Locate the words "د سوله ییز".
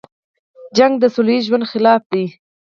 1.01-1.43